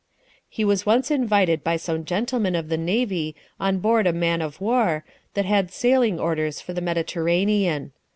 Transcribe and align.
He 0.49 0.65
was 0.65 0.83
once 0.83 1.11
invited 1.11 1.63
by 1.63 1.75
some 1.77 2.05
gentlemen 2.05 2.55
of 2.55 2.69
the 2.69 2.75
navy 2.77 3.35
on 3.59 3.77
board 3.77 4.07
a 4.07 4.11
man 4.13 4.41
of 4.41 4.59
war, 4.59 5.05
that 5.35 5.45
had 5.45 5.69
sailing 5.71 6.19
orders 6.19 6.59
for 6.59 6.73
the 6.73 6.81
Mediterranean. 6.81 7.91